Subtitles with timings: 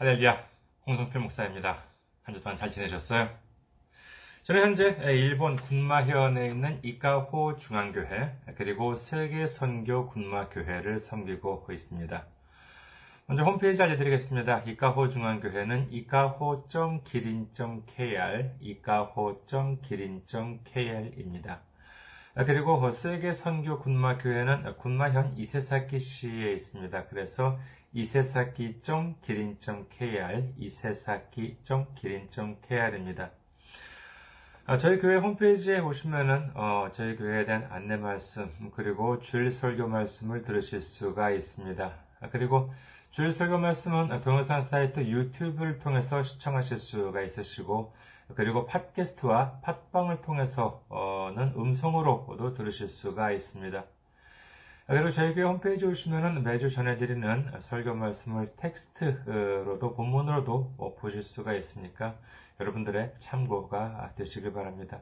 [0.00, 0.46] 할렐루야,
[0.86, 1.82] 홍성필 목사입니다.
[2.22, 3.28] 한 주 동안 잘 지내셨어요?
[4.44, 12.26] 저는 현재 일본 군마현에 있는 이카호 중앙교회 그리고 세계 선교 군마교회를 섬기고 있습니다.
[13.26, 14.60] 먼저 홈페이지 알려드리겠습니다.
[14.60, 21.60] 이카호 중앙교회는 이카호.기린.kr, 이카호.기린.kr입니다.
[22.46, 27.06] 그리고 세계 선교 군마교회는 군마현 이세사키시에 있습니다.
[27.06, 27.58] 그래서
[27.92, 33.30] 이세사키.기린.kr, 이세사키.기린.kr입니다.
[34.78, 40.82] 저희 교회 홈페이지에 오시면은 어, 저희 교회에 대한 안내 말씀 그리고 주일 설교 말씀을 들으실
[40.82, 41.90] 수가 있습니다.
[42.30, 42.70] 그리고
[43.10, 47.94] 주일 설교 말씀은 동영상 사이트 유튜브를 통해서 시청하실 수가 있으시고
[48.34, 53.86] 그리고 팟캐스트와 팟빵을 통해서는 음성으로도 들으실 수가 있습니다.
[54.90, 62.16] 그리고 저희 교회 홈페이지 오시면은 매주 전해드리는 설교 말씀을 텍스트로도 본문으로도 보실 수가 있으니까
[62.58, 65.00] 여러분들의 참고가 되시길 바랍니다.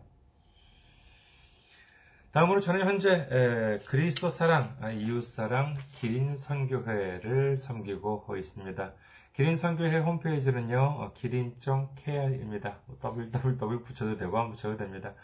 [2.33, 8.93] 다음으로 저는 현재 그리스도 사랑, 이웃 사랑 기린 선교회를 섬기고 있습니다.
[9.35, 12.81] 기린 선교회 홈페이지는요, 기린.kr입니다.
[13.05, 15.15] www 붙여도 되고 안 붙여도 됩니다.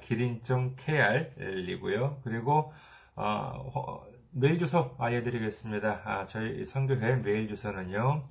[0.00, 0.80] 기린.kr이고요.
[2.24, 2.72] 그리고
[3.20, 6.02] 어, 메일 주소 알려드리겠습니다.
[6.04, 8.28] 아, 저희 선교회 메일 주소는요.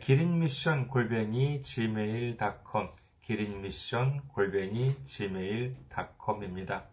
[0.00, 2.88] 기린미션 골뱅이 gmail.com
[3.22, 6.84] 기린미션 골뱅이 gmail.com입니다.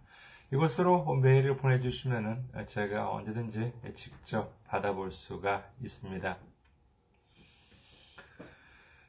[0.52, 6.38] 이곳으로 메일을 보내주시면 제가 언제든지 직접 받아볼 수가 있습니다.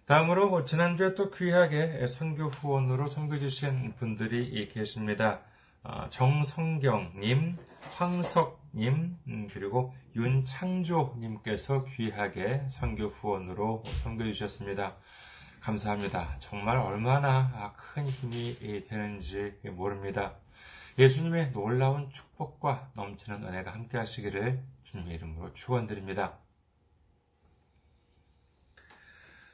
[0.05, 5.41] 다음으로 지난주에 또 귀하게 선교 후원으로 섬겨주신 분들이 계십니다.
[6.11, 7.57] 정성경님,
[7.97, 14.97] 황석님, 음, 그리고 윤창조님께서 귀하게 선교 후원으로 섬겨주셨습니다.
[15.61, 16.37] 감사합니다.
[16.39, 18.57] 정말 얼마나 큰 힘이
[18.89, 20.37] 되는지 모릅니다.
[20.99, 26.39] 예수님의 놀라운 축복과 넘치는 은혜가 함께 하시기를 주님의 이름으로 축원드립니다.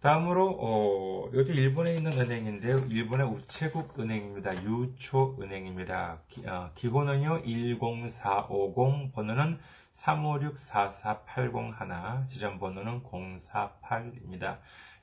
[0.00, 2.86] 다음으로 어, 이것도 일본에 있는 은행인데요.
[2.88, 4.64] 일본의 우체국 은행입니다.
[4.64, 6.20] 유초 은행입니다.
[6.28, 9.58] 기, 어, 기호는요 10450, 번호는
[9.90, 14.56] 356-44801, 지점 번호는 048입니다.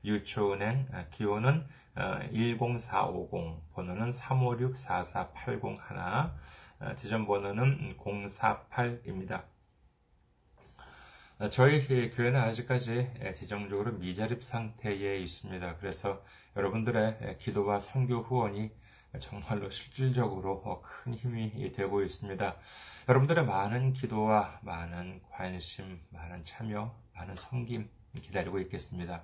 [0.03, 1.65] 유초은행 아, 기호는
[2.31, 6.31] 10450, 어, 번호는 356-44801,
[6.79, 9.43] 어, 지점 번호는 048입니다.
[11.39, 15.77] 어, 저희 교회는 아직까지 재정적으로 미자립 상태에 있습니다.
[15.77, 16.23] 그래서
[16.55, 18.71] 여러분들의 기도와 선교 후원이
[19.19, 22.55] 정말로 실질적으로 큰 힘이 되고 있습니다.
[23.07, 27.89] 여러분들의 많은 기도와 많은 관심, 많은 참여, 많은 섬김
[28.21, 29.23] 기다리고 있겠습니다.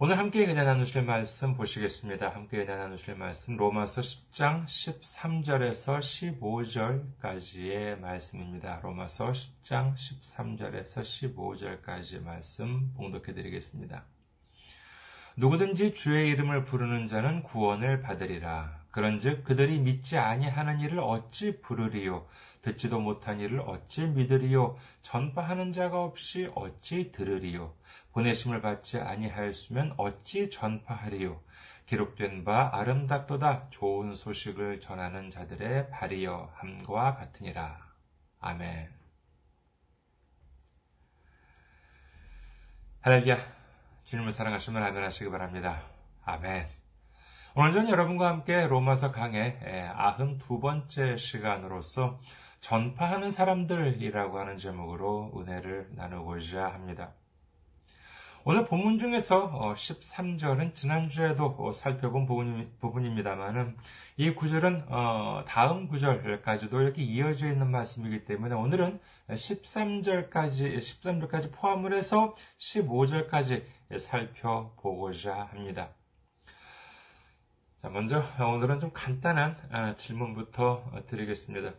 [0.00, 2.28] 오늘 함께 은혜 나누실 말씀 보시겠습니다.
[2.28, 5.98] 함께 은혜 나누실 말씀 로마서 10장 13절에서
[7.18, 8.78] 15절까지의 말씀입니다.
[8.84, 14.04] 로마서 10장 13절에서 15절까지의 말씀 봉독해 드리겠습니다.
[15.36, 18.78] 누구든지 주의 이름을 부르는 자는 구원을 받으리라.
[18.90, 22.26] 그런즉 그들이 믿지 아니하는 일을 어찌 부르리요
[22.62, 27.74] 듣지도 못한 일을 어찌 믿으리요 전파하는 자가 없이 어찌 들으리요
[28.18, 31.40] 보내심을 받지 아니하였으면 어찌 전파하리요?
[31.86, 33.68] 기록된 바 아름답도다.
[33.70, 37.78] 좋은 소식을 전하는 자들의 발이여 함과 같으니라.
[38.40, 38.90] 아멘.
[43.02, 43.38] 할렐루야.
[44.02, 45.84] 주님을 사랑하시면 아멘 하시기 바랍니다.
[46.24, 46.66] 아멘.
[47.54, 49.60] 오늘 전 여러분과 함께 로마서 강의
[49.94, 52.20] 92번째 시간으로서
[52.60, 57.12] 전파하는 사람들이라고 하는 제목으로 은혜를 나누고자 합니다.
[58.50, 62.24] 오늘 본문 중에서 13절은 어, 지난주에도 어, 살펴본
[62.80, 63.76] 부분입니다만은
[64.16, 72.32] 이 구절은 어, 다음 구절까지도 이렇게 이어져 있는 말씀이기 때문에 오늘은 13절까지 13절까지 포함을 해서
[72.58, 73.64] 15절까지
[73.98, 75.90] 살펴보고자 합니다.
[77.82, 81.74] 자, 먼저 오늘은 좀 간단한 질문부터 드리겠습니다.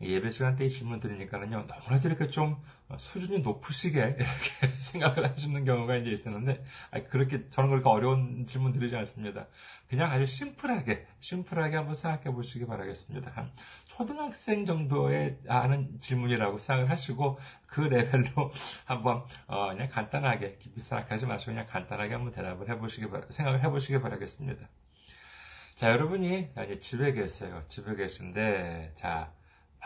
[0.00, 2.56] 예배 시간 때 질문 드리니까는요, 너무나도 이렇게 좀
[2.98, 6.62] 수준이 높으시게 이렇게 생각을 하시는 경우가 이제 있었는데,
[7.08, 9.46] 그렇게, 저는 그렇게 어려운 질문 드리지 않습니다.
[9.88, 13.30] 그냥 아주 심플하게, 심플하게 한번 생각해 보시기 바라겠습니다.
[13.30, 13.50] 한
[13.86, 18.52] 초등학생 정도의 아는 질문이라고 생각을 하시고, 그 레벨로
[18.84, 24.68] 한번, 어, 그냥 간단하게, 깊이 생각하지 마시고, 그냥 간단하게 한번 대답을 해보시기, 생각을 해보시기 바라겠습니다.
[25.74, 26.50] 자, 여러분이
[26.80, 27.64] 집에 계세요.
[27.68, 29.32] 집에 계신데, 자,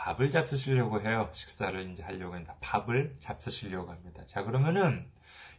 [0.00, 1.28] 밥을 잡수시려고 해요.
[1.34, 2.56] 식사를 이제 하려고 합니다.
[2.60, 4.22] 밥을 잡수시려고 합니다.
[4.26, 5.06] 자, 그러면은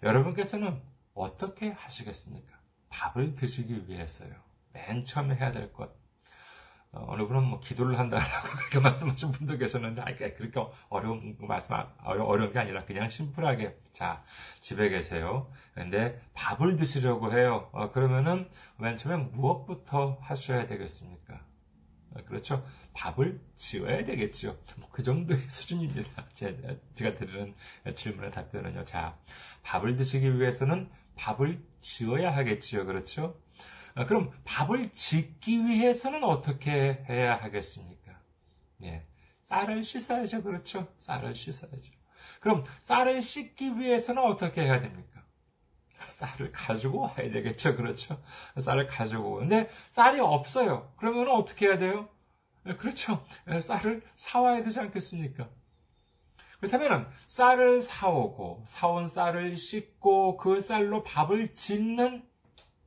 [0.01, 0.81] 여러분께서는
[1.13, 2.57] 어떻게 하시겠습니까?
[2.89, 4.33] 밥을 드시기 위해서요.
[4.73, 5.91] 맨 처음에 해야 될 것.
[6.91, 10.59] 어, 느 분은 뭐 기도를 한다라고 그렇게 말씀하신 분도 계셨는데, 아니, 그렇게
[10.89, 14.23] 어려운 말씀, 어려, 어려운 게 아니라 그냥 심플하게, 자,
[14.59, 15.51] 집에 계세요.
[15.75, 17.69] 근데 밥을 드시려고 해요.
[17.73, 21.39] 어, 그러면은 맨 처음에 무엇부터 하셔야 되겠습니까?
[22.15, 22.65] 어, 그렇죠.
[22.93, 24.57] 밥을 지어야 되겠죠.
[24.77, 26.27] 뭐그 정도의 수준입니다.
[26.33, 27.53] 제가 드리는
[27.95, 28.85] 질문의 답변은요.
[28.85, 29.17] 자,
[29.63, 32.85] 밥을 드시기 위해서는 밥을 지어야 하겠지요.
[32.85, 33.39] 그렇죠?
[33.95, 38.19] 어, 그럼 밥을 짓기 위해서는 어떻게 해야 하겠습니까?
[38.83, 39.05] 예.
[39.41, 40.43] 쌀을 씻어야죠.
[40.43, 40.87] 그렇죠?
[40.97, 41.91] 쌀을 씻어야죠.
[42.39, 45.21] 그럼 쌀을 씻기 위해서는 어떻게 해야 됩니까?
[46.05, 47.75] 쌀을 가지고 와야 되겠죠.
[47.75, 48.21] 그렇죠?
[48.57, 49.35] 쌀을 가지고.
[49.35, 50.93] 근데 쌀이 없어요.
[50.97, 52.09] 그러면 어떻게 해야 돼요?
[52.67, 53.25] 예, 그렇죠.
[53.49, 55.49] 예, 쌀을 사와야 되지 않겠습니까?
[56.59, 62.23] 그렇다면 쌀을 사오고 사온 쌀을 씻고 그 쌀로 밥을 짓는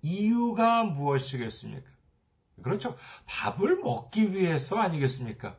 [0.03, 1.91] 이유가 무엇이겠습니까?
[2.62, 2.97] 그렇죠.
[3.26, 5.56] 밥을 먹기 위해서 아니겠습니까?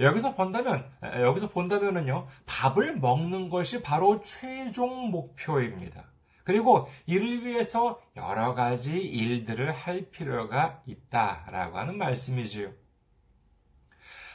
[0.00, 6.04] 여기서 본다면, 여기서 본다면은요, 밥을 먹는 것이 바로 최종 목표입니다.
[6.48, 12.70] 그리고 이를 위해서 여러 가지 일들을 할 필요가 있다라고 하는 말씀이지요.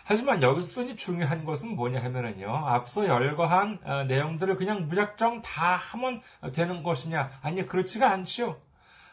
[0.06, 6.22] 하지만 여기서 또 중요한 것은 뭐냐 하면은요, 앞서 열거한 어, 내용들을 그냥 무작정 다 하면
[6.54, 7.32] 되는 것이냐?
[7.42, 8.62] 아니, 그렇지가 않죠.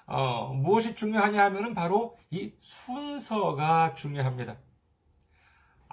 [0.04, 4.56] 어, 무엇이 중요하냐 하면은 바로 이 순서가 중요합니다.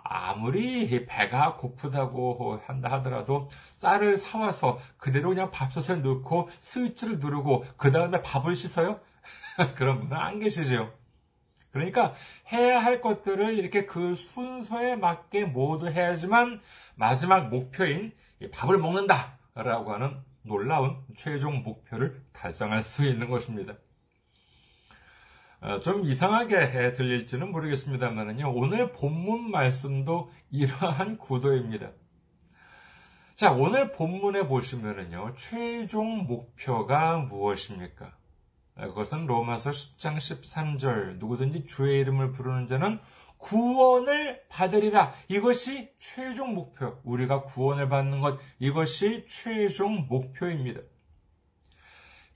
[0.09, 8.21] 아무리 배가 고프다고 한다 하더라도 쌀을 사와서 그대로 그냥 밥솥에 넣고 스위치를 누르고 그 다음에
[8.21, 8.99] 밥을 씻어요?
[9.75, 10.93] 그런 분은 안 계시죠.
[11.71, 12.13] 그러니까
[12.51, 16.59] 해야 할 것들을 이렇게 그 순서에 맞게 모두 해야지만
[16.95, 18.11] 마지막 목표인
[18.51, 23.75] 밥을 먹는다라고 하는 놀라운 최종 목표를 달성할 수 있는 것입니다.
[25.67, 28.53] 어, 좀 이상하게 들릴지는 모르겠습니다만요.
[28.53, 31.91] 오늘 본문 말씀도 이러한 구도입니다.
[33.35, 38.15] 자, 오늘 본문에 보시면은요, 최종 목표가 무엇입니까?
[38.75, 42.99] 그것은 로마서 10장 13절, 누구든지 주의 이름을 부르는 자는
[43.35, 45.11] 구원을 받으리라.
[45.27, 46.97] 이것이 최종 목표.
[47.03, 50.79] 우리가 구원을 받는 것, 이것이 최종 목표입니다.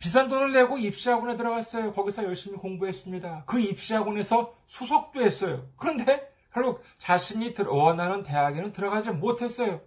[0.01, 1.93] 비싼 돈을 내고 입시학원에 들어갔어요.
[1.93, 3.43] 거기서 열심히 공부했습니다.
[3.45, 5.67] 그 입시학원에서 수석도 했어요.
[5.77, 9.79] 그런데 결국 자신이 원하는 대학에는 들어가지 못했어요.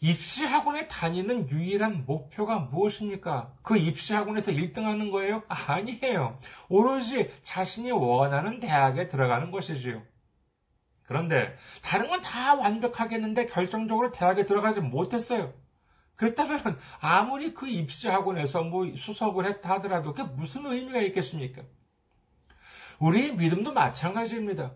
[0.00, 3.54] 입시학원에 다니는 유일한 목표가 무엇입니까?
[3.62, 5.42] 그 입시학원에서 1등 하는 거예요?
[5.48, 6.38] 아니에요.
[6.68, 10.02] 오로지 자신이 원하는 대학에 들어가는 것이지요.
[11.04, 15.54] 그런데 다른 건 다 완벽하겠는데 결정적으로 대학에 들어가지 못했어요.
[16.20, 21.62] 그렇다면 아무리 그 입시학원에서 뭐 수석을 했다 하더라도 그게 무슨 의미가 있겠습니까?
[22.98, 24.72] 우리의 믿음도 마찬가지입니다.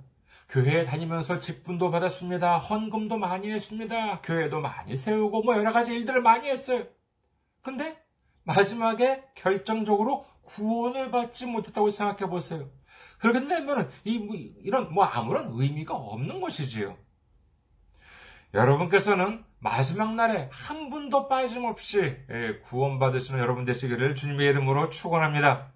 [0.48, 2.56] 교회에 다니면서 직분도 받았습니다.
[2.56, 4.22] 헌금도 많이 했습니다.
[4.22, 6.86] 교회도 많이 세우고 뭐 여러 가지 일들을 많이 했어요.
[7.60, 8.02] 근데
[8.44, 12.70] 마지막에 결정적으로 구원을 받지 못했다고 생각해 보세요.
[13.18, 16.96] 그렇게 되면 이, 뭐, 이런 뭐 아무런 의미가 없는 것이지요.
[18.54, 21.98] 여러분께서는 마지막 날에 한 분도 빠짐없이
[22.30, 25.72] 예, 구원받으시는 여러분 되시기를 주님의 이름으로 축원합니다.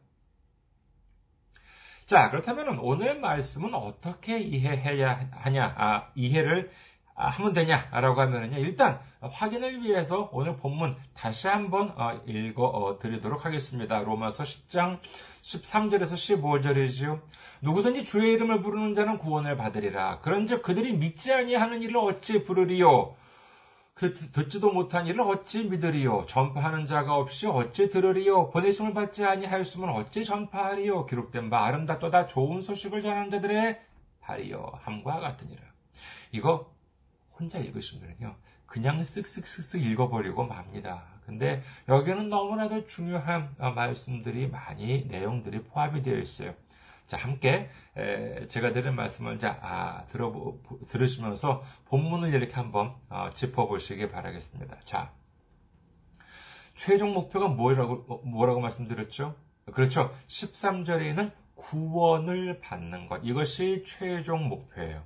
[2.04, 6.70] 자, 그렇다면 오늘 말씀은 어떻게 이해해야 하냐, 아, 이해를
[7.14, 13.46] 아, 하면 되냐라고 하면은요, 일단 확인을 위해서 오늘 본문 다시 한번 어, 읽어 어, 드리도록
[13.46, 14.00] 하겠습니다.
[14.00, 15.00] 로마서 10장
[15.40, 17.22] 13절에서 15절이지요.
[17.62, 20.20] 누구든지 주의 이름을 부르는 자는 구원을 받으리라.
[20.20, 23.16] 그런즉 그들이 믿지 아니하는 일을 어찌 부르리요?
[23.98, 26.26] 듣지도 못한 일을 어찌 믿으리요?
[26.26, 28.50] 전파하는 자가 없이 어찌 들으리요?
[28.50, 31.06] 보내심을 받지 아니하였으면 어찌 전파하리요?
[31.06, 33.80] 기록된 바 아름답도다 좋은 소식을 전하는 자들의
[34.20, 35.62] 발이요 함과 같으니라.
[36.32, 36.72] 이거
[37.38, 38.36] 혼자 읽으시면요.
[38.66, 41.04] 그냥 쓱쓱쓱쓱 읽어버리고 맙니다.
[41.24, 46.54] 근데 여기는 너무나도 중요한 어, 말씀들이 많이 내용들이 포함이 되어 있어요.
[47.08, 47.70] 자, 함께
[48.48, 54.80] 제가 드린 말씀을 자 아, 들어 들으시면서 본문을 이렇게 한번 어, 짚어 보시기 바라겠습니다.
[54.84, 55.12] 자,
[56.74, 59.34] 최종 목표가 뭐라고 뭐라고 말씀드렸죠?
[59.72, 60.14] 그렇죠.
[60.26, 65.02] 13절에는 구원을 받는 것 이것이 최종 목표예요.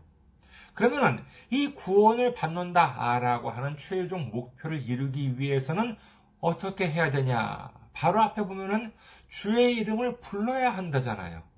[0.74, 5.96] 그러면은 이 구원을 받는다라고 하는 최종 목표를 이루기 위해서는
[6.40, 7.70] 어떻게 해야 되냐?
[7.92, 8.92] 바로 앞에 보면은
[9.28, 11.51] 주의 이름을 불러야 한다잖아요.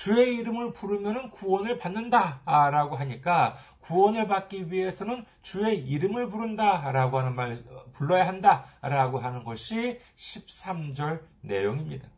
[0.00, 7.34] 주의 이름을 부르면 구원을 받는다 라고 하니까 구원을 받기 위해서는 주의 이름을 부른다 라고 하는
[7.34, 12.08] 말 불러야 한다 라고 하는 것이 13절 내용입니다.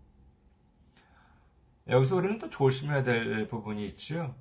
[1.89, 4.33] 여기서 우리는 또 조심해야 될 부분이 있죠.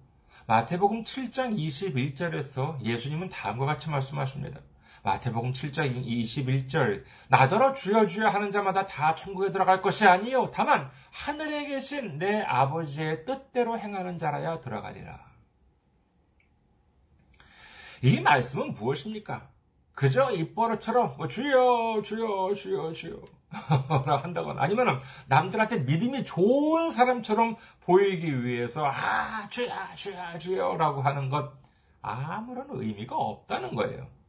[0.46, 4.60] 마태복음 7장 21절에서 예수님은 다음과 같이 말씀하십니다.
[5.04, 11.66] 마태복음 7장 21절 나더러 주여 주여 하는 자마다 다 천국에 들어갈 것이 아니요 다만 하늘에
[11.66, 15.20] 계신 내 아버지의 뜻대로 행하는 자라야 들어가리라.
[18.04, 19.50] 이 말씀은 무엇입니까?
[19.94, 23.22] 그저 입버릇처럼 뭐 주여 주여 주여 주여
[24.06, 31.54] 라고 한다거나 아니면 남들한테 믿음이 좋은 사람처럼 보이기 위해서 아 주여 주여 주여라고 하는 것
[32.02, 34.21] 아무런 의미가 없다는 거예요.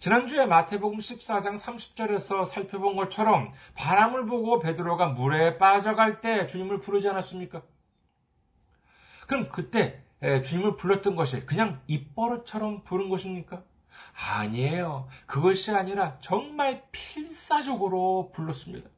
[0.00, 7.62] 지난주에 마태복음 14장 30절에서 살펴본 것처럼 바람을 보고 베드로가 물에 빠져갈 때 주님을 부르지 않았습니까?
[9.26, 10.00] 그럼 그때
[10.44, 13.62] 주님을 불렀던 것이 그냥 입버릇처럼 부른 것입니까?
[14.36, 15.08] 아니에요.
[15.26, 18.88] 그것이 아니라 정말 필사적으로 불렀습니다.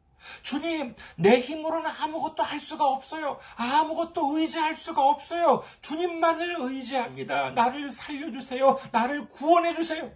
[0.42, 3.38] 주님, 내 힘으로는 아무것도 할 수가 없어요.
[3.56, 5.62] 아무것도 의지할 수가 없어요.
[5.80, 7.52] 주님만을 의지합니다.
[7.52, 8.78] 나를 살려주세요.
[8.92, 10.10] 나를 구원해주세요.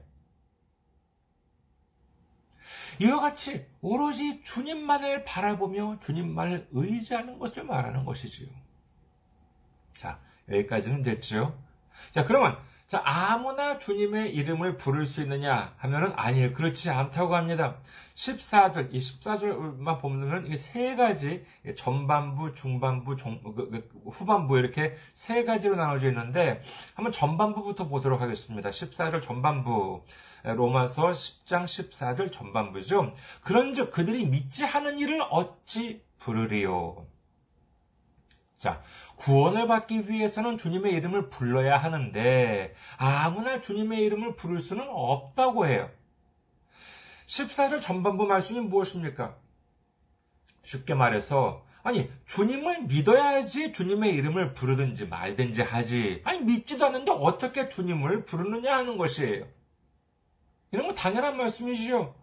[3.00, 8.48] 이와 같이 오로지 주님만을 바라보며 주님만을 의지하는 것을 말하는 것이지요.
[9.94, 11.58] 자, 여기까지는 됐죠.
[12.10, 16.52] 자, 그러면 자, 아무나 주님의 이름을 부를 수 있느냐 하면은 아니에요.
[16.52, 17.78] 그렇지 않다고 합니다.
[18.14, 21.44] 14절, 이 14절만 보면은 이게 세 가지,
[21.76, 26.62] 전반부, 중반부, 종, 그, 그, 후반부 이렇게 세 가지로 나눠져 있는데
[26.94, 28.68] 한번 전반부부터 보도록 하겠습니다.
[28.70, 30.04] 14절 전반부.
[30.52, 33.14] 로마서 10장 14절 전반부죠.
[33.42, 37.06] 그런즉 그들이 믿지 하는 일을 어찌 부르리요.
[38.58, 38.82] 자,
[39.16, 45.90] 구원을 받기 위해서는 주님의 이름을 불러야 하는데 아무나 주님의 이름을 부를 수는 없다고 해요.
[47.26, 49.36] 14절 전반부 말씀이 무엇입니까?
[50.62, 56.22] 쉽게 말해서 아니 주님을 믿어야지 주님의 이름을 부르든지 말든지 하지.
[56.24, 59.46] 아니 믿지도 않는데 어떻게 주님을 부르느냐 하는 것이에요.
[60.72, 62.14] 이런 거 당연한 말씀이시죠.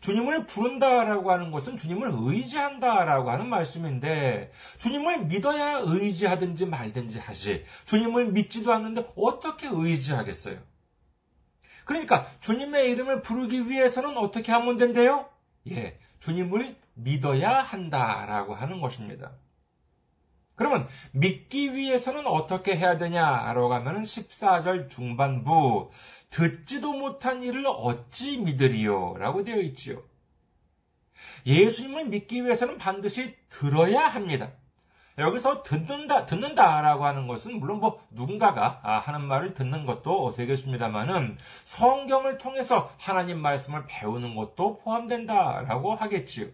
[0.00, 8.72] 주님을 부른다라고 하는 것은 주님을 의지한다라고 하는 말씀인데 주님을 믿어야 의지하든지 말든지 하지 주님을 믿지도
[8.72, 10.58] 않는데 어떻게 의지하겠어요?
[11.84, 15.28] 그러니까 주님의 이름을 부르기 위해서는 어떻게 하면 된대요?
[15.70, 19.32] 예, 주님을 믿어야 한다라고 하는 것입니다.
[20.54, 25.90] 그러면 믿기 위해서는 어떻게 해야 되냐라고 하면 14절 중반부
[26.30, 29.16] 듣지도 못한 일을 어찌 믿으리요?
[29.18, 30.02] 라고 되어 있지요.
[31.44, 34.52] 예수님을 믿기 위해서는 반드시 들어야 합니다.
[35.18, 42.38] 여기서 듣는다, 듣는다라고 하는 것은 물론 뭐 누군가가 아, 하는 말을 듣는 것도 되겠습니다만은 성경을
[42.38, 46.46] 통해서 하나님 말씀을 배우는 것도 포함된다라고 하겠지요.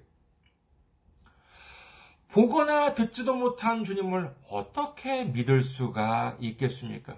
[2.29, 7.17] 보거나 듣지도 못한 주님을 어떻게 믿을 수가 있겠습니까?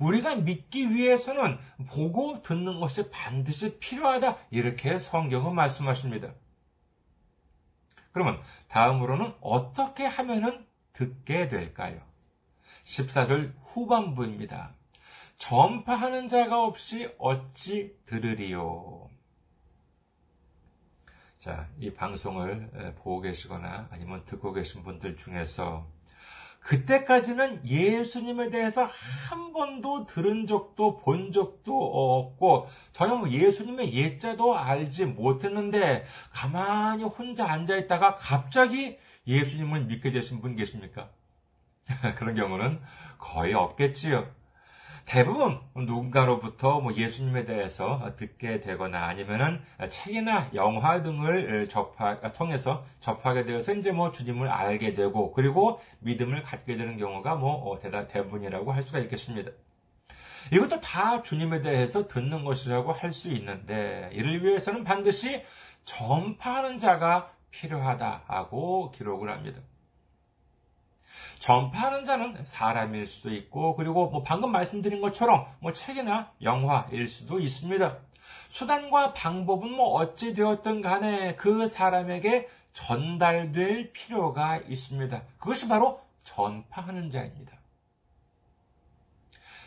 [0.00, 1.58] 우리가 믿기 위해서는
[1.88, 4.36] 보고 듣는 것이 반드시 필요하다.
[4.50, 6.32] 이렇게 성경은 말씀하십니다.
[8.12, 12.00] 그러면 다음으로는 어떻게 하면은 듣게 될까요?
[12.84, 14.74] 14절 후반부입니다.
[15.38, 19.10] 전파하는 자가 없이 어찌 들으리요?
[21.36, 25.86] 자, 이 방송을 보고 계시거나 아니면 듣고 계신 분들 중에서
[26.64, 35.06] 그때까지는 예수님에 대해서 한 번도 들은 적도 본 적도 없고 전혀 뭐 예수님의 예자도 알지
[35.06, 41.10] 못했는데 가만히 혼자 앉아 있다가 갑자기 예수님을 믿게 되신 분 계십니까?
[42.16, 42.80] 그런 경우는
[43.18, 44.26] 거의 없겠지요.
[45.06, 53.74] 대부분 누군가로부터 뭐 예수님에 대해서 듣게 되거나 아니면은 책이나 영화 등을 접하, 통해서 접하게 되어서
[53.74, 58.82] 이제 뭐 주님을 알게 되고 그리고 믿음을 갖게 되는 경우가 뭐 어, 대다 대부분이라고 할
[58.82, 59.50] 수가 있겠습니다.
[60.52, 65.42] 이것도 다 주님에 대해서 듣는 것이라고 할 수 있는데 이를 위해서는 반드시
[65.84, 69.60] 전파하는 자가 필요하다고 기록을 합니다.
[71.44, 77.98] 전파하는 자는 사람일 수도 있고, 그리고 뭐 방금 말씀드린 것처럼 뭐 책이나 영화일 수도 있습니다.
[78.48, 85.20] 수단과 방법은 뭐 어찌 되었든 간에 그 사람에게 전달될 필요가 있습니다.
[85.38, 87.58] 그것이 바로 전파하는 자입니다.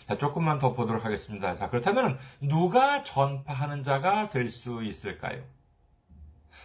[0.08, 1.54] 자, 조금만 더 보도록 하겠습니다.
[1.54, 5.44] 자, 그렇다면 누가 전파하는 자가 될 수 있을까요?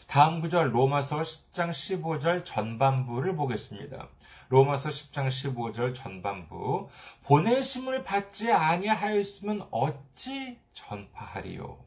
[0.07, 4.09] 다음 구절 로마서 10장 15절 전반부를 보겠습니다.
[4.53, 6.91] 로마서 10장 15절 전반부
[7.25, 11.79] 보내심을 받지 아니하였으면 어찌 전파하리요?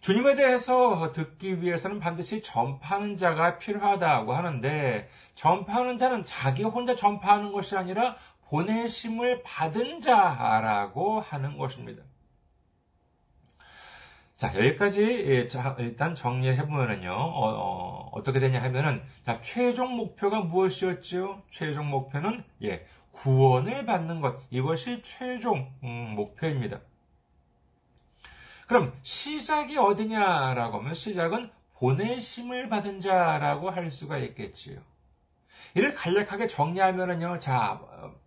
[0.00, 7.76] 주님에 대해서 듣기 위해서는 반드시 전파하는 자가 필요하다고 하는데 전파하는 자는 자기 혼자 전파하는 것이
[7.76, 8.14] 아니라
[8.46, 12.04] 보내심을 받은 자라고 하는 것입니다.
[14.40, 15.46] 자, 여기까지 예,
[15.80, 21.42] 일단 정리를 해보면은요, 어, 어 떻게 되냐 하면은, 자, 최종 목표가 무엇이었죠?
[21.50, 24.40] 최종 목표는, 예, 구원을 받는 것.
[24.48, 26.80] 이것이 최종, 음, 목표입니다.
[28.66, 34.80] 그럼, 시작이 어디냐라고 하면, 시작은 보내심을 받은 자라고 할 수가 있겠지요.
[35.74, 37.80] 이를 간략하게 정리하면은요, 자,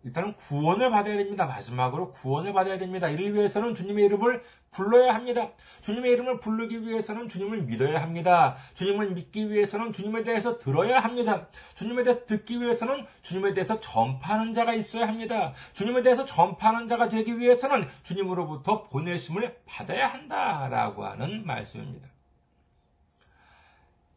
[0.03, 1.45] 일단은 구원을 받아야 됩니다.
[1.45, 3.09] 마지막으로 구원을 받아야 됩니다.
[3.09, 5.49] 이를 위해서는 주님의 이름을 불러야 합니다.
[5.81, 8.55] 주님의 이름을 부르기 위해서는 주님을 믿어야 합니다.
[8.73, 11.47] 주님을 믿기 위해서는 주님에 대해서 들어야 합니다.
[11.75, 15.53] 주님에 대해서 듣기 위해서는 주님에 대해서 전파하는 자가 있어야 합니다.
[15.73, 22.12] 주님에 대해서 전파하는 자가 되기 위해서는 주님으로부터 보내심을 받아야 한다라고 하는 말씀입니다.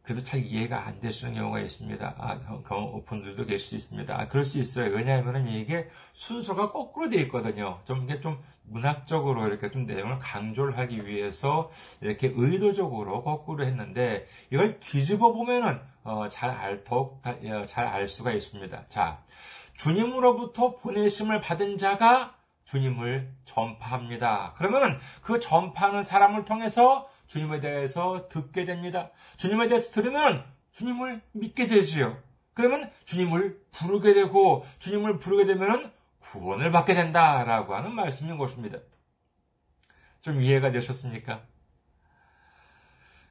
[0.07, 2.15] 그래도 잘 이해가 안 되시는 경우가 있습니다.
[2.17, 2.39] 아,
[3.05, 4.17] 분들도 계실 수 있습니다.
[4.17, 4.89] 아, 그럴 수 있어요.
[4.95, 7.81] 왜냐하면 이게 순서가 거꾸로 되어 있거든요.
[7.83, 14.79] 좀 이게 좀 문학적으로 이렇게 좀 내용을 강조를 하기 위해서 이렇게 의도적으로 거꾸로 했는데 이걸
[14.79, 18.87] 뒤집어 보면은 어, 잘 알 더욱 어, 잘알 수가 있습니다.
[18.87, 19.21] 자,
[19.75, 24.53] 주님으로부터 보내심을 받은 자가 주님을 전파합니다.
[24.57, 29.11] 그러면은 그 전파하는 사람을 통해서 주님에 대해서 듣게 됩니다.
[29.37, 32.17] 주님에 대해서 들으면 주님을 믿게 되지요.
[32.53, 38.79] 그러면 주님을 부르게 되고 주님을 부르게 되면 구원을 받게 된다라고 하는 말씀인 것입니다.
[40.21, 41.41] 좀 이해가 되셨습니까?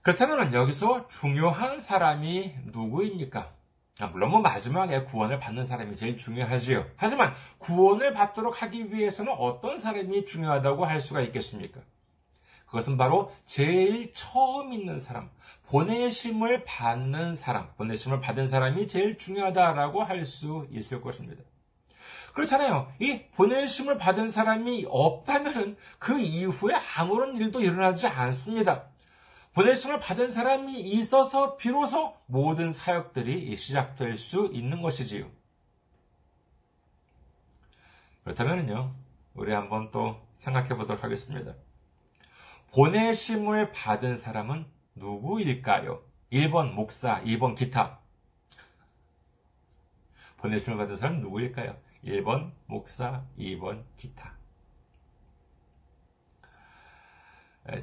[0.03, 3.53] 그렇다면 여기서 중요한 사람이 누구입니까?
[3.99, 6.87] 아, 물론 뭐 마지막에 구원을 받는 사람이 제일 중요하지요.
[6.97, 11.81] 하지만 구원을 받도록 하기 위해서는 어떤 사람이 중요하다고 할 수가 있겠습니까?
[12.77, 15.31] 그것은 바로 제일 처음 있는 사람,
[15.67, 21.43] 보내심을 받는 사람, 보내심을 받은 사람이 제일 중요하다라고 할 수 있을 것입니다.
[22.35, 22.93] 그렇잖아요.
[22.99, 28.85] 이 보내심을 받은 사람이 없다면 그 이후에 아무런 일도 일어나지 않습니다.
[29.55, 35.31] 보내심을 받은 사람이 있어서 비로소 모든 사역들이 시작될 수 있는 것이지요.
[38.25, 38.95] 그렇다면요,
[39.33, 41.55] 우리 한번 또 생각해 보도록 하겠습니다.
[42.73, 46.03] 보내심을 받은 사람은 누구일까요?
[46.33, 48.01] 1번 목사, 2번 기타.
[50.39, 51.77] 보내심을 받은 사람은 누구일까요?
[52.05, 54.35] 1번 목사, 2번 기타.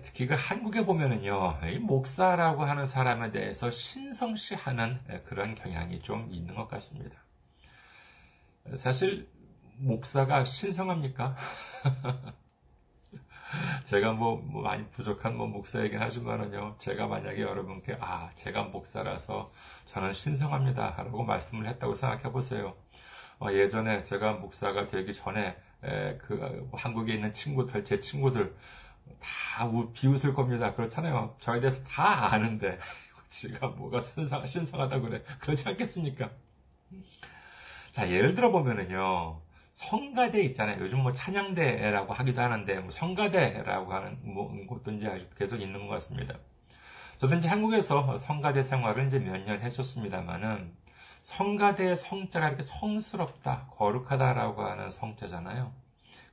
[0.01, 6.67] 특히 그 한국에 보면은요, 이 목사라고 하는 사람에 대해서 신성시하는 그런 경향이 좀 있는 것
[6.69, 7.17] 같습니다.
[8.75, 9.27] 사실
[9.77, 11.35] 목사가 신성합니까?
[13.83, 19.51] 제가 뭐, 뭐, 많이 부족한 뭐 목사이긴 하지만은요, 제가 만약에 여러분께, 아, 제가 목사라서
[19.85, 20.95] 저는 신성합니다.
[20.97, 22.75] 라고 말씀을 했다고 생각해 보세요.
[23.39, 28.55] 어, 예전에 제가 목사가 되기 전에, 에, 그, 한국에 있는 친구들, 제 친구들,
[29.19, 30.73] 다 비웃을 겁니다.
[30.73, 31.35] 그렇잖아요.
[31.39, 32.79] 저에 대해서 다 아는데,
[33.29, 35.23] 지가 뭐가 신성, 신성하다 그래.
[35.39, 36.29] 그렇지 않겠습니까?
[37.91, 39.39] 자, 예를 들어 보면은요,
[39.73, 40.79] 성가대 있잖아요.
[40.81, 45.95] 요즘 뭐 찬양대라고 하기도 하는데 뭐 성가대라고 하는 뭐 곳도 이제 아직 계속 있는 것
[45.95, 46.35] 같습니다.
[47.17, 50.75] 저도 이제 한국에서 성가대 생활을 이제 몇 년 했었습니다만은
[51.21, 55.73] 성가대의 성자가 이렇게 성스럽다, 거룩하다라고 하는 성자잖아요.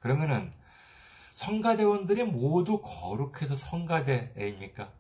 [0.01, 0.53] 그러면은
[1.35, 4.91] 성가대원들이 모두 거룩해서 성가대입니까?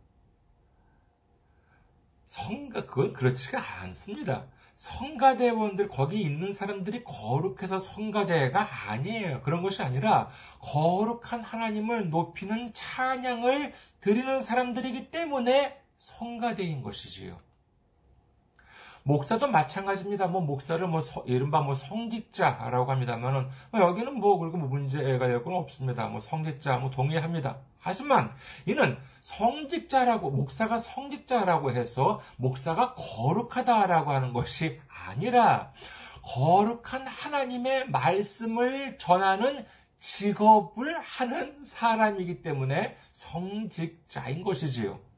[2.26, 4.46] 성가 그건 그렇지가 않습니다.
[4.81, 9.43] 성가대원들, 거기 있는 사람들이 거룩해서 성가대가 아니에요.
[9.43, 17.38] 그런 것이 아니라 거룩한 하나님을 높이는 찬양을 드리는 사람들이기 때문에 성가대인 것이지요.
[19.11, 20.29] 목사도 마찬가지입니다.
[20.29, 25.42] 뭐 목사를 뭐 서, 이른바 뭐 성직자라고 합니다만은 뭐 여기는 뭐 그리고 뭐 문제가 될
[25.42, 26.07] 건 없습니다.
[26.07, 27.57] 뭐 성직자 뭐 동의합니다.
[27.81, 28.33] 하지만
[28.66, 35.73] 이는 성직자라고 목사가 성직자라고 해서 목사가 거룩하다라고 하는 것이 아니라
[36.23, 39.66] 거룩한 하나님의 말씀을 전하는
[39.99, 45.10] 직업을 하는 사람이기 때문에 성직자인 것이지요.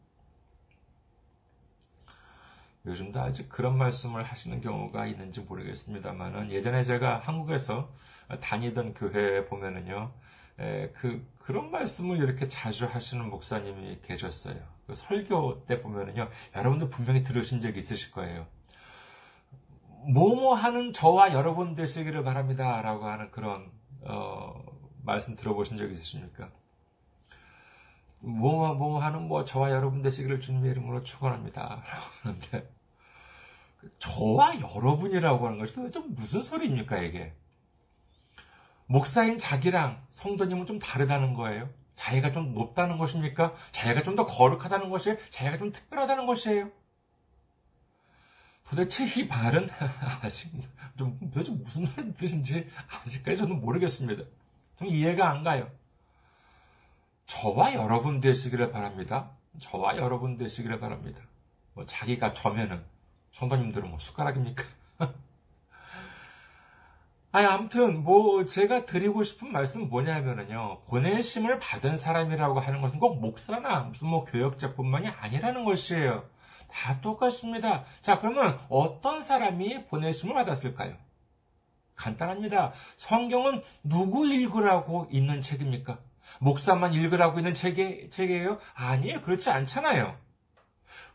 [2.87, 7.91] 요즘도 아직 그런 말씀을 하시는 경우가 있는지 모르겠습니다만은 예전에 제가 한국에서
[8.41, 10.13] 다니던 교회에 보면은요,
[10.95, 14.57] 그, 그런 말씀을 이렇게 자주 하시는 목사님이 계셨어요.
[14.87, 18.47] 그 설교 때 보면은요, 여러분도 분명히 들으신 적 있으실 거예요.
[20.13, 22.83] 뭐뭐 하는 저와 여러분 되시기를 바랍니다.
[22.83, 24.61] 라고 하는 그런, 어,
[25.05, 26.51] 말씀 들어보신 적 있으십니까?
[28.23, 31.83] 뭐뭐 뭐 하는 뭐 저와 여러분 되시기를 주님의 이름으로 축원합니다.
[31.89, 32.73] 라고 하는데
[33.99, 37.35] 저와 여러분이라고 하는 것이 도대체 무슨 소리입니까 이게?
[38.87, 41.69] 목사인 자기랑 성도님은 좀 다르다는 거예요.
[41.95, 43.55] 자기가 좀 높다는 것입니까?
[43.71, 45.19] 자기가 좀 더 거룩하다는 것이에요?
[45.31, 46.71] 자기가 좀 특별하다는 것이에요?
[48.69, 49.69] 도대체 이 말은
[50.23, 50.51] 아직
[50.97, 54.25] 좀 도대체 무슨 말인 뜻인지 아직까지 저는 모르겠습니다.
[54.79, 55.71] 좀 이해가 안 가요.
[57.27, 59.31] 저와 여러분 되시기를 바랍니다.
[59.61, 61.21] 저와 여러분 되시기를 바랍니다.
[61.75, 62.85] 뭐 자기가 저면은
[63.33, 64.65] 성도님들은 뭐 숟가락입니까?
[67.35, 73.85] 아니, 아무튼, 뭐, 제가 드리고 싶은 말씀 뭐냐면은요, 보내심을 받은 사람이라고 하는 것은 꼭 목사나
[73.85, 76.29] 무슨 뭐 교역자뿐만이 아니라는 것이에요.
[76.71, 77.85] 다 똑같습니다.
[78.03, 80.95] 자, 그러면 어떤 사람이 보내심을 받았을까요?
[81.97, 82.73] 간단합니다.
[82.97, 85.99] 성경은 누구 읽으라고 있는 책입니까?
[86.41, 88.59] 목사만 읽으라고 있는 책이, 책이에요?
[88.75, 89.23] 아니에요.
[89.23, 90.17] 그렇지 않잖아요.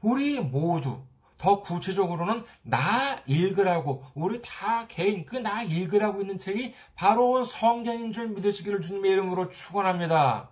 [0.02, 1.06] 우리 모두,
[1.38, 8.30] 더 구체적으로는 나 읽으라고, 우리 다 개인, 그 나 읽으라고 있는 책이 바로 성경인 줄
[8.30, 10.52] 믿으시기를 주님의 이름으로 축원합니다.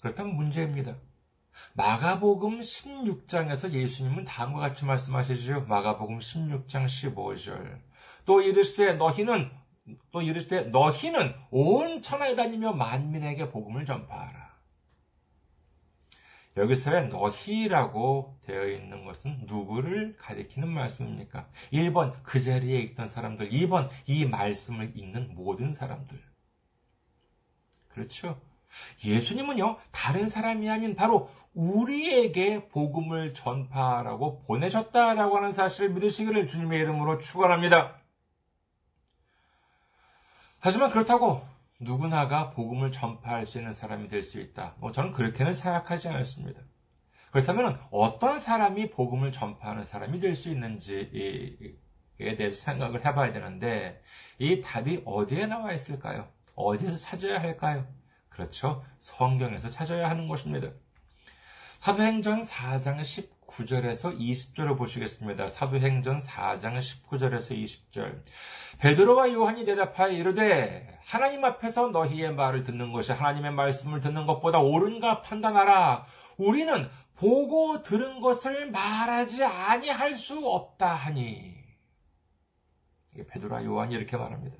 [0.00, 0.96] 그렇다면 문제입니다.
[1.74, 5.62] 마가복음 16장에서 예수님은 다음과 같이 말씀하시죠.
[5.62, 7.80] 마가복음 16장 15절.
[8.26, 9.50] 또 이르시되 너희는
[10.10, 14.46] 또 이르시되 너희는 온 천하에 다니며 만민에게 복음을 전파하라.
[16.56, 21.48] 여기서의 너희라고 되어 있는 것은 누구를 가리키는 말씀입니까?
[21.72, 26.18] 1번 그 자리에 있던 사람들, 2번 이 말씀을 읽는 모든 사람들.
[27.88, 28.40] 그렇죠?
[29.04, 38.00] 예수님은요, 다른 사람이 아닌 바로 우리에게 복음을 전파하라고 보내셨다라고 하는 사실을 믿으시기를 주님의 이름으로 축원합니다.
[40.66, 41.46] 하지만 그렇다고
[41.78, 44.74] 누구나가 복음을 전파할 수 있는 사람이 될 수 있다.
[44.78, 46.60] 뭐 저는 그렇게는 생각하지 않습니다.
[47.30, 51.76] 그렇다면 어떤 사람이 복음을 전파하는 사람이 될 수 있는지에
[52.36, 54.02] 대해서 생각을 해봐야 되는데
[54.40, 56.32] 이 답이 어디에 나와 있을까요?
[56.56, 57.86] 어디에서 찾아야 할까요?
[58.28, 58.84] 그렇죠.
[58.98, 60.70] 성경에서 찾아야 하는 것입니다.
[61.78, 63.04] 사도행전 4장
[63.46, 65.48] 19절에서 20절을 보시겠습니다.
[65.48, 68.22] 사도행전 4장 19절에서 20절.
[68.78, 75.22] 베드로와 요한이 대답하여 이르되 하나님 앞에서 너희의 말을 듣는 것이 하나님의 말씀을 듣는 것보다 옳은가
[75.22, 76.06] 판단하라.
[76.36, 81.56] 우리는 보고 들은 것을 말하지 아니할 수 없다 하니.
[83.28, 84.56] 베드로와 요한이 이렇게 말합니다.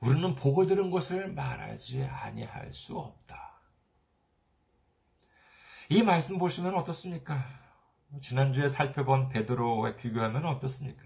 [0.00, 3.60] 우리는 보고 들은 것을 말하지 아니할 수 없다.
[5.90, 7.63] 이 말씀 보시면 어떻습니까?
[8.20, 11.02] 지난주에 살펴본 베드로와 비교하면 어떻습니까?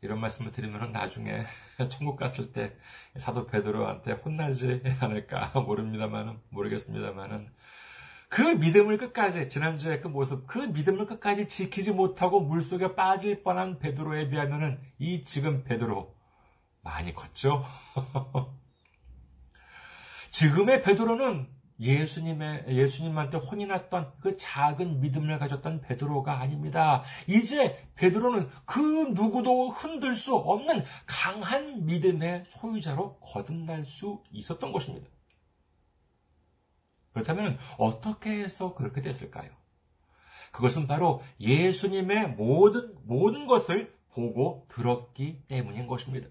[0.00, 1.44] 이런 말씀을 드리면 나중에
[1.90, 2.76] 천국 갔을 때
[3.16, 7.50] 사도 베드로한테 혼나지 않을까 모릅니다만은 모르겠습니다만은
[8.28, 14.28] 그 믿음을 끝까지 지난주에 그 모습 그 믿음을 끝까지 지키지 못하고 물속에 빠질 뻔한 베드로에
[14.28, 16.14] 비하면은 이 지금 베드로
[16.82, 17.64] 많이 컸죠.
[20.30, 21.48] 지금의 베드로는
[21.80, 27.04] 예수님의, 예수님한테 혼이 났던 그 작은 믿음을 가졌던 베드로가 아닙니다.
[27.26, 28.80] 이제 베드로는 그
[29.14, 35.08] 누구도 흔들 수 없는 강한 믿음의 소유자로 거듭날 수 있었던 것입니다.
[37.12, 39.50] 그렇다면 어떻게 해서 그렇게 됐을까요?
[40.52, 46.28] 그것은 바로 예수님의 모든, 모든 것을 보고 들었기 때문인 것입니다.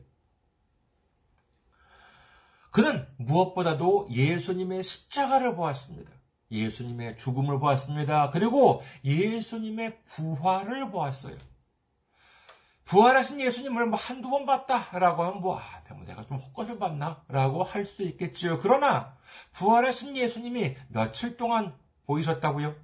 [2.77, 6.11] 그는 무엇보다도 예수님의 십자가를 보았습니다.
[6.51, 8.29] 예수님의 죽음을 보았습니다.
[8.29, 11.35] 그리고 예수님의 부활을 보았어요.
[12.85, 17.23] 부활하신 예수님을 뭐 한두 번 봤다라고 하면 뭐, 아, 내가 좀 헛것을 봤나?
[17.29, 18.59] 라고 할 수도 있겠지요.
[18.59, 19.17] 그러나,
[19.53, 21.73] 부활하신 예수님이 며칠 동안
[22.05, 22.75] 보이셨다고요?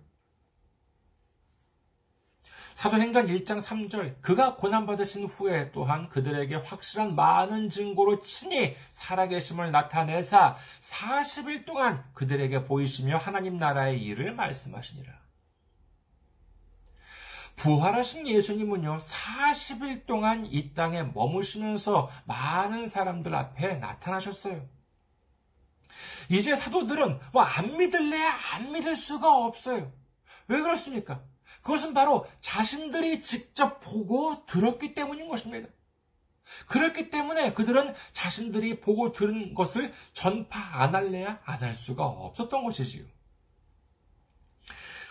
[2.75, 11.65] 사도행전 1장 3절 그가 고난받으신 후에 또한 그들에게 확실한 많은 증거로 친히 살아계심을 나타내사 40일
[11.65, 15.23] 동안 그들에게 보이시며 하나님 나라의 일을 말씀하시니라.
[17.55, 24.67] 부활하신 예수님은요, 40일 동안 이 땅에 머무시면서 많은 사람들 앞에 나타나셨어요.
[26.29, 28.17] 이제 사도들은 뭐 안 믿을래?
[28.53, 29.91] 안 믿을 수가 없어요.
[30.47, 31.21] 왜 그렇습니까?
[31.63, 35.69] 그것은 바로 자신들이 직접 보고 들었기 때문인 것입니다.
[36.67, 43.06] 그렇기 때문에 그들은 자신들이 보고 들은 것을 전파 안 할래야 안 할 수가 없었던 것이지요.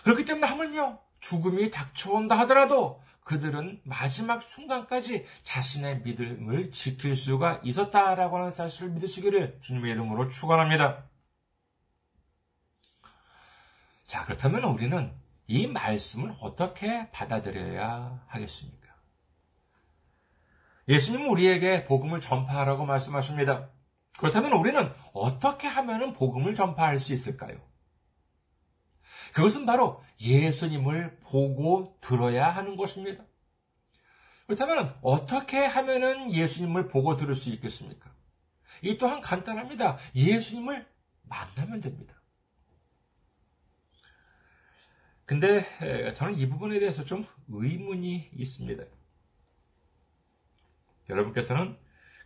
[0.05, 8.51] 그렇기 때문에 하물며 죽음이 닥쳐온다 하더라도 그들은 마지막 순간까지 자신의 믿음을 지킬 수가 있었다라고 하는
[8.51, 11.05] 사실을 믿으시기를 주님의 이름으로 축원합니다.
[14.05, 15.22] 자, 그렇다면 우리는
[15.53, 18.89] 이 말씀을 어떻게 받아들여야 하겠습니까?
[20.89, 23.69] 예수님은 우리에게 복음을 전파하라고 말씀하십니다.
[24.17, 27.61] 그렇다면 우리는 어떻게 하면 복음을 전파할 수 있을까요?
[29.35, 33.23] 그것은 바로 예수님을 보고 들어야 하는 것입니다.
[34.47, 38.11] 그렇다면 어떻게 하면 예수님을 보고 들을 수 있겠습니까?
[38.81, 39.99] 이 또한 간단합니다.
[40.15, 40.89] 예수님을
[41.25, 42.22] 만나면 됩니다.
[45.25, 45.65] 근데
[46.15, 48.85] 저는 이 부분에 대해서 좀 의문이 있습니다.
[51.09, 51.77] 여러분께서는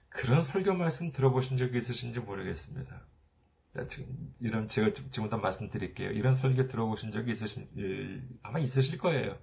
[0.09, 3.07] 그런 설교 말씀 들어보신 적이 있으신지 모르겠습니다.
[3.89, 6.11] 지금 이런 제가 지금부터 말씀드릴게요.
[6.11, 7.69] 이런 설교 들어보신 적이 있으신
[8.43, 9.39] 아마 있으실 거예요.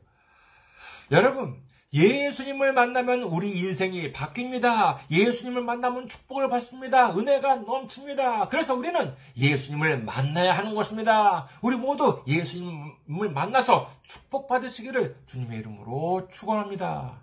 [1.12, 4.98] 여러분 예수님을 만나면 우리 인생이 바뀝니다.
[5.12, 7.16] 예수님을 만나면 축복을 받습니다.
[7.16, 8.48] 은혜가 넘칩니다.
[8.48, 11.48] 그래서 우리는 예수님을 만나야 하는 것입니다.
[11.62, 17.22] 우리 모두 예수님을 만나서 축복받으시기를 주님의 이름으로 축원합니다.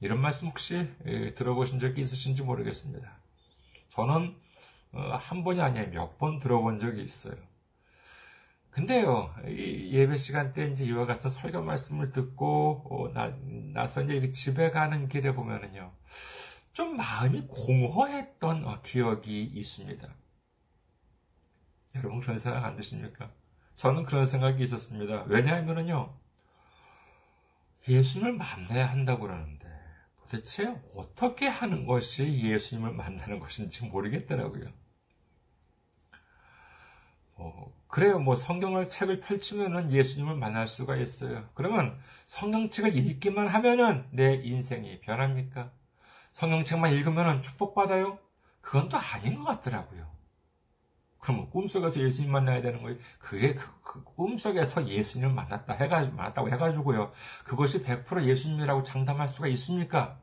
[0.00, 0.86] 이런 말씀 혹시
[1.34, 3.10] 들어보신 적이 있으신지 모르겠습니다.
[3.88, 4.36] 저는
[4.92, 7.34] 어, 한 번이 아니라 몇 번 들어본 적이 있어요.
[8.70, 13.34] 근데요, 이 예배 시간 때 이제 이와 같은 설교 말씀을 듣고, 어, 나,
[13.72, 15.92] 나서 이제 집에 가는 길에 보면은요,
[16.72, 20.08] 좀 마음이 공허했던 어, 기억이 있습니다.
[21.96, 23.32] 여러분 그런 생각 안 드십니까?
[23.74, 25.24] 저는 그런 생각이 있었습니다.
[25.24, 26.16] 왜냐하면은요,
[27.88, 29.66] 예수님을 만나야 한다고 그러는데,
[30.20, 34.72] 도대체 어떻게 하는 것이 예수님을 만나는 것인지 모르겠더라고요.
[37.34, 38.18] 어, 그래요.
[38.18, 41.48] 뭐 성경을 책을 펼치면은 예수님을 만날 수가 있어요.
[41.54, 45.72] 그러면 성경책을 읽기만 하면은 내 인생이 변합니까?
[46.32, 48.18] 성경책만 읽으면은 축복받아요?
[48.60, 50.06] 그건 또 아닌 것 같더라고요.
[51.18, 52.98] 그러면 꿈속에서 예수님 만나야 되는 거예요.
[53.18, 57.10] 그게 그, 그 꿈속에서 예수님을 만났다 해가지고 만났다고 해가지고요.
[57.44, 60.20] 그것이 100% 예수님이라고 장담할 수가 있습니까?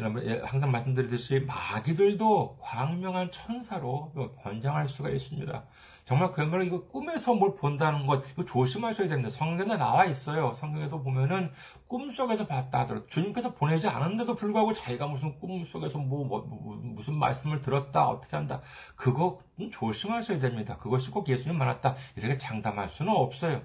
[0.00, 5.64] 지난번에 예, 항상 말씀드리듯이 마귀들도 광명한 천사로 번장할 수가 있습니다.
[6.06, 9.28] 정말 그야말로 이거 꿈에서 뭘 본다는 것, 이거 조심하셔야 됩니다.
[9.28, 10.54] 성경에 나와 있어요.
[10.54, 11.52] 성경에도 보면은
[11.86, 17.60] 꿈속에서 봤다 하더라도 주님께서 보내지 않은데도 불구하고 자기가 무슨 꿈속에서 뭐, 뭐, 뭐, 무슨 말씀을
[17.60, 18.62] 들었다, 어떻게 한다.
[18.96, 20.78] 그거 조심하셔야 됩니다.
[20.78, 21.94] 그것이 꼭 예수님 만났다.
[22.16, 23.62] 이렇게 장담할 수는 없어요.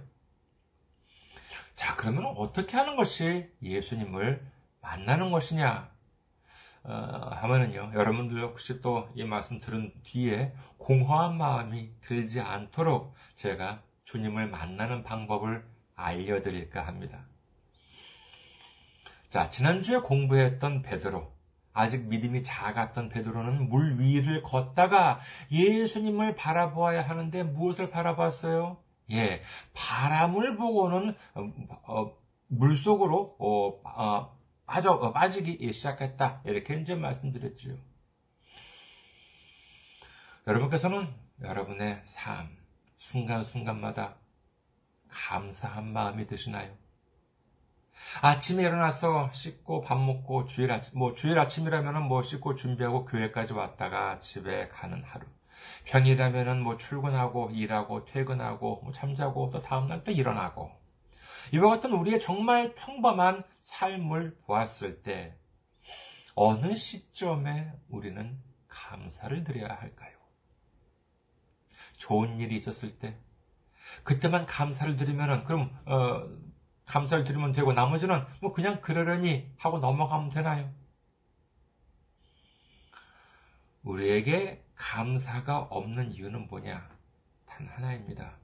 [1.75, 4.45] 자, 그러면 어떻게 하는 것이 예수님을
[4.81, 5.94] 만나는 것이냐?
[6.87, 14.47] 어, 하면은요, 여러분들 혹시 또 이 말씀 들은 뒤에 공허한 마음이 들지 않도록 제가 주님을
[14.47, 17.25] 만나는 방법을 알려드릴까 합니다.
[19.29, 21.33] 자, 지난주에 공부했던 베드로,
[21.73, 25.19] 아직 믿음이 작았던 베드로는 물 위를 걷다가
[25.51, 28.77] 예수님을 바라보아야 하는데 무엇을 바라봤어요?
[29.11, 29.41] 예,
[29.73, 31.51] 바람을 보고는 어,
[31.83, 32.17] 어,
[32.47, 34.34] 물 속으로 어, 어
[34.65, 36.41] 빠져, 어, 빠지기 시작했다.
[36.45, 37.77] 이렇게 이제 말씀드렸죠.
[40.47, 42.49] 여러분께서는 여러분의 삶,
[42.97, 44.15] 순간순간마다
[45.09, 46.71] 감사한 마음이 드시나요?
[48.21, 54.19] 아침에 일어나서 씻고 밥 먹고 주일 아침, 뭐 주일 아침이라면은 뭐 씻고 준비하고 교회까지 왔다가
[54.19, 55.25] 집에 가는 하루.
[55.85, 60.71] 평일이라면은 뭐 출근하고 일하고 퇴근하고 뭐 잠자고 또 다음날 또 일어나고
[61.53, 65.37] 이와 같은 우리의 정말 평범한 삶을 보았을 때
[66.35, 70.15] 어느 시점에 우리는 감사를 드려야 할까요?
[71.97, 73.17] 좋은 일이 있었을 때,
[74.03, 76.27] 그때만 감사를 드리면은, 그럼, 어,
[76.85, 80.71] 감사를 드리면 되고, 나머지는 뭐 그냥 그러려니 하고 넘어가면 되나요?
[83.83, 86.89] 우리에게 감사가 없는 이유는 뭐냐?
[87.45, 88.37] 단 하나입니다.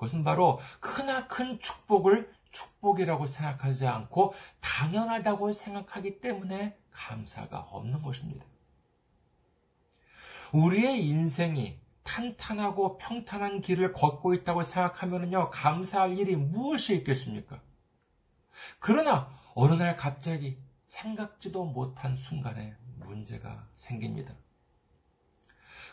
[0.00, 8.46] 그것은 바로 크나큰 축복을 축복이라고 생각하지 않고 당연하다고 생각하기 때문에 감사가 없는 것입니다.
[10.52, 17.60] 우리의 인생이 탄탄하고 평탄한 길을 걷고 있다고 생각하면요, 감사할 일이 무엇이 있겠습니까?
[18.78, 24.34] 그러나 어느 날 갑자기 생각지도 못한 순간에 문제가 생깁니다.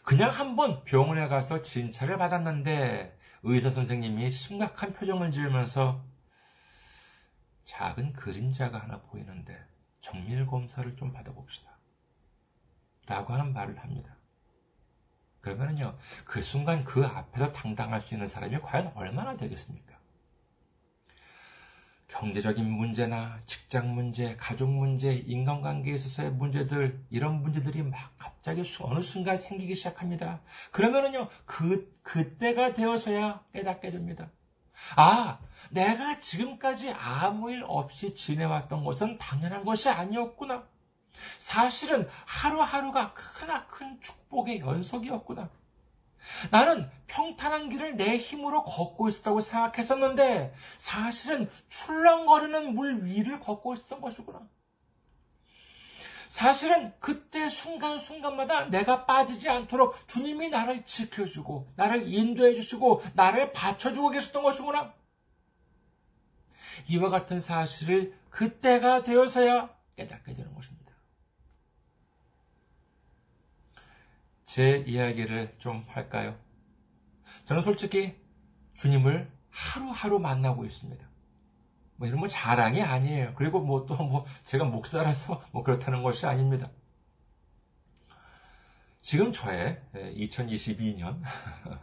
[0.01, 6.03] 그냥 한번 병원에 가서 진찰을 받았는데 의사 선생님이 심각한 표정을 지으면서
[7.63, 9.65] 작은 그림자가 하나 보이는데
[10.01, 11.77] 정밀 검사를 좀 받아봅시다.
[13.07, 14.15] 라고 하는 말을 합니다.
[15.41, 19.96] 그러면요, 그 순간 그 앞에서 당당할 수 있는 사람이 과연 얼마나 되겠습니까?
[22.07, 29.35] 경제적인 문제나 직장 문제, 가족 문제, 인간관계에 있어서의 문제들, 이런 문제들이 막 갑자기 어느 순간
[29.35, 30.41] 생기기 시작합니다.
[30.71, 34.29] 그러면은요, 그, 그때가 되어서야 깨닫게 됩니다.
[34.95, 35.39] 아,
[35.69, 40.65] 내가 지금까지 아무 일 없이 지내왔던 것은 당연한 것이 아니었구나.
[41.37, 45.49] 사실은 하루하루가 크나 큰 축복의 연속이었구나.
[46.51, 54.47] 나는 평탄한 길을 내 힘으로 걷고 있었다고 생각했었는데 사실은 출렁거리는 물 위를 걷고 있었던 것이구나.
[56.27, 64.43] 사실은 그때 순간순간마다 내가 빠지지 않도록 주님이 나를 지켜주고 나를 인도해 주시고 나를 받쳐주고 계셨던
[64.43, 64.93] 것이구나.
[66.89, 70.76] 이와 같은 사실을 그때가 되어서야 깨닫게 되는 것입니다.
[74.57, 76.35] 제 이야기를 좀 할까요?
[77.45, 78.15] 저는 솔직히
[78.73, 81.07] 주님을 하루하루 만나고 있습니다.
[81.97, 83.35] 뭐 이런 뭐 자랑이 아니에요.
[83.35, 86.71] 그리고 뭐 또뭐 뭐 제가 목사라서 뭐 그렇다는 것이 아닙니다.
[88.99, 91.21] 지금 저의 2022년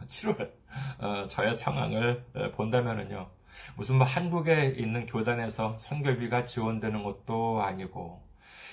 [0.09, 0.51] 7월
[0.99, 2.25] 어, 저의 상황을
[2.57, 3.29] 본다면은요.
[3.77, 8.21] 무슨 뭐 한국에 있는 교단에서 선교비가 지원되는 것도 아니고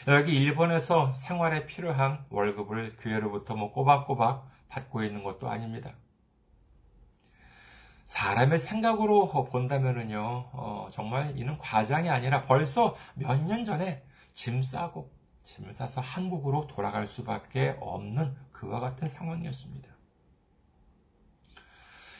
[0.08, 5.92] 여기 일본에서 생활에 필요한 월급을 교회로부터 뭐 꼬박꼬박 받고 있는 것도 아닙니다.
[8.06, 10.20] 사람의 생각으로 본다면은요,
[10.52, 14.02] 어, 정말 이는 과장이 아니라 벌써 몇 년 전에
[14.34, 15.10] 짐 싸고
[15.44, 19.88] 짐을 싸서 한국으로 돌아갈 수밖에 없는 그와 같은 상황이었습니다.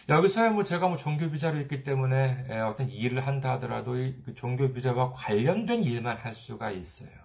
[0.09, 5.13] 여기서야 뭐 제가 뭐 종교 비자로 있기 때문에 어떤 일을 한다 하더라도 그 종교 비자와
[5.13, 7.22] 관련된 일만 할 수가 있어요.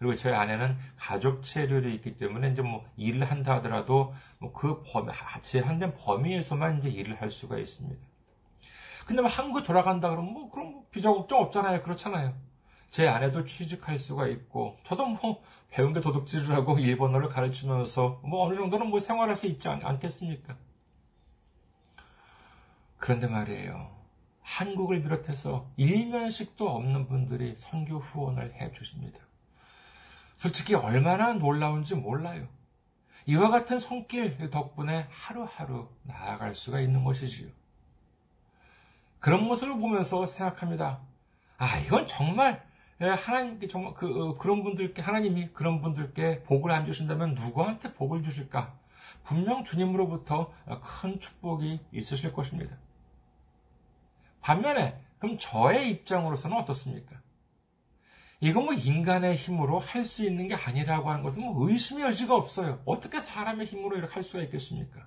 [0.00, 5.12] 그리고 저희 아내는 가족 체류이 있기 때문에 이제 뭐 일을 한다 하더라도 뭐 그 범위,
[5.42, 8.00] 제한된 범위에서만 이제 일을 할 수가 있습니다.
[9.04, 11.82] 근데 뭐 한국에 돌아간다 그러면 뭐 그럼 뭐 비자 걱정 없잖아요.
[11.82, 12.34] 그렇잖아요.
[12.88, 18.54] 제 아내도 취직할 수가 있고, 저도 뭐 배운 게 도둑질을 하고 일본어를 가르치면서 뭐 어느
[18.56, 20.56] 정도는 뭐 생활할 수 있지 않, 않겠습니까?
[22.96, 23.90] 그런데 말이에요.
[24.40, 29.29] 한국을 비롯해서 일면식도 없는 분들이 선교 후원을 해 주십니다.
[30.40, 32.48] 솔직히 얼마나 놀라운지 몰라요.
[33.26, 37.50] 이와 같은 손길 덕분에 하루하루 나아갈 수가 있는 것이지요.
[39.18, 41.02] 그런 모습을 보면서 생각합니다.
[41.58, 42.66] 아, 이건 정말
[42.98, 48.72] 하나님께 정말 그 어, 그런 분들께 하나님이 그런 분들께 복을 안 주신다면 누구한테 복을 주실까?
[49.24, 52.78] 분명 주님으로부터 큰 축복이 있으실 것입니다.
[54.40, 57.20] 반면에 그럼 저의 입장으로서는 어떻습니까?
[58.40, 62.80] 이건 뭐 인간의 힘으로 할 수 있는 게 아니라고 하는 것은 뭐 의심의 여지가 없어요.
[62.86, 65.06] 어떻게 사람의 힘으로 이렇게 할 수가 있겠습니까?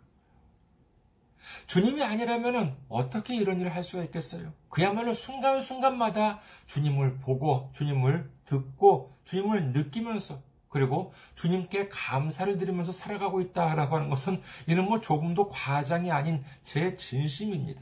[1.68, 4.54] 주님이 아니라면 어떻게 이런 일을 할 수가 있겠어요?
[4.70, 14.10] 그야말로 순간순간마다 주님을 보고, 주님을 듣고, 주님을 느끼면서, 그리고 주님께 감사를 드리면서 살아가고 있다라고 하는
[14.10, 17.82] 것은 이는 뭐 조금도 과장이 아닌 제 진심입니다.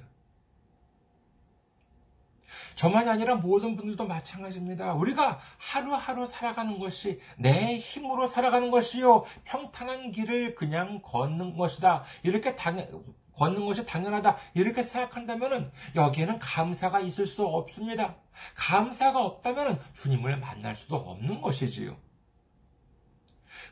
[2.76, 4.94] 저만이 아니라 모든 분들도 마찬가지입니다.
[4.94, 9.26] 우리가 하루하루 살아가는 것이 내 힘으로 살아가는 것이요.
[9.44, 12.04] 평탄한 길을 그냥 걷는 것이다.
[12.24, 13.04] 이렇게 당연,
[13.36, 14.38] 걷는 것이 당연하다.
[14.54, 18.16] 이렇게 생각한다면 여기에는 감사가 있을 수 없습니다.
[18.56, 21.98] 감사가 없다면 주님을 만날 수도 없는 것이지요.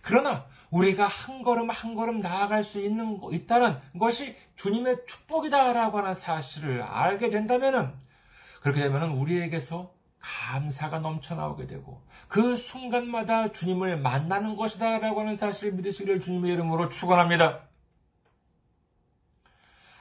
[0.02, 6.82] 그러나 우리가 한 걸음 한 걸음 나아갈 수 있는 있다는 것이 주님의 축복이다라고 하는 사실을
[6.82, 7.94] 알게 된다면은
[8.70, 16.54] 그렇게 되면 우리에게서 감사가 넘쳐나오게 되고 그 순간마다 주님을 만나는 것이다라고 하는 사실을 믿으시기를 주님의
[16.54, 17.64] 이름으로 축원합니다.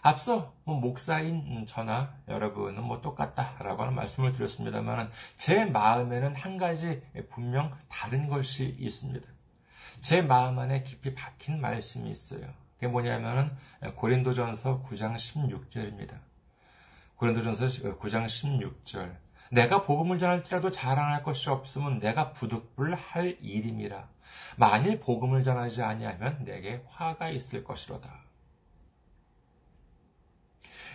[0.02, 7.74] 앞서 뭐 목사인 저나 여러분은 뭐 똑같다라고 하는 말씀을 드렸습니다만 제 마음에는 한 가지 분명
[7.88, 9.26] 다른 것이 있습니다.
[10.00, 12.46] 제 마음 안에 깊이 박힌 말씀이 있어요.
[12.74, 13.50] 그게 뭐냐면은
[13.96, 16.27] 고린도전서 9장 16절입니다.
[17.18, 19.16] 고린도전서 9장 16절.
[19.50, 24.08] 내가 복음을 전할지라도 자랑할 것이 없으면 내가 부득불 할 일임이라.
[24.56, 28.08] 만일 복음을 전하지 아니하면 내게 화가 있을 것이로다.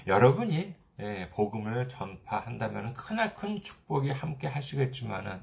[0.08, 5.42] 여러분이 예, 복음을 전파한다면 크나큰 축복이 함께 하시겠지만은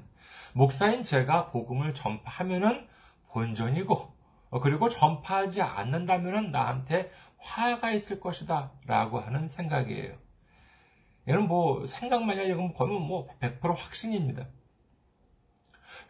[0.53, 2.87] 목사인 제가 복음을 전파하면은
[3.27, 4.15] 본전이고
[4.49, 10.20] 어, 그리고 전파하지 않는다면은 나한테 화가 있을 것이다 라고 하는 생각이에요.
[11.27, 14.47] 얘는 뭐 생각만이 아니고 거는 뭐 100% 확신입니다.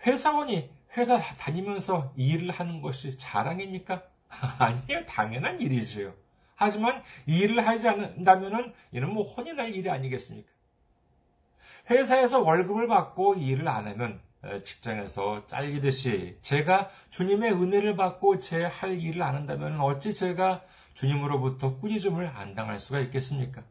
[0.05, 4.03] 회사원이 회사 다니면서 일을 하는 것이 자랑입니까?
[4.59, 5.05] 아니에요.
[5.05, 6.14] 당연한 일이지요.
[6.55, 10.49] 하지만 일을 하지 않는다면은 이는 뭐 혼이 날 일이 아니겠습니까?
[11.89, 14.22] 회사에서 월급을 받고 일을 안 하면
[14.64, 22.28] 직장에서 잘리듯이 제가 주님의 은혜를 받고 제 할 일을 안 한다면 어찌 제가 주님으로부터 꾸짖음을
[22.28, 23.64] 안 당할 수가 있겠습니까?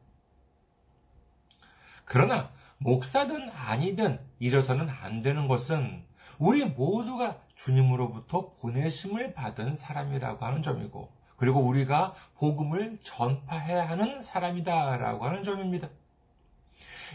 [2.12, 6.02] 그러나 목사든 아니든 잊어서는 안 되는 것은
[6.40, 15.44] 우리 모두가 주님으로부터 보내심을 받은 사람이라고 하는 점이고 그리고 우리가 복음을 전파해야 하는 사람이다라고 하는
[15.44, 15.88] 점입니다.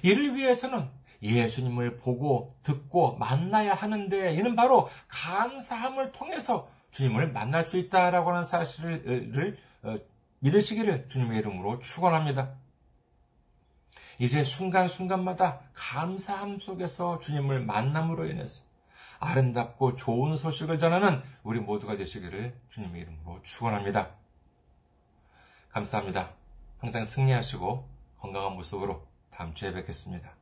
[0.01, 0.87] 이를 위해서는
[1.21, 9.57] 예수님을 보고 듣고 만나야 하는데 이는 바로 감사함을 통해서 주님을 만날 수 있다라고 하는 사실을
[9.83, 9.97] 어,
[10.39, 12.63] 믿으시기를 주님의 이름으로 축원합니다.
[14.19, 18.63] 이제 순간순간마다 감사함 속에서 주님을 만남으로 인해서
[19.19, 24.09] 아름답고 좋은 소식을 전하는 우리 모두가 되시기를 주님의 이름으로 축원합니다.
[25.69, 26.31] 감사합니다.
[26.79, 27.87] 항상 승리하시고
[28.19, 30.35] 건강한 모습으로 다음 주에 뵙겠습니다.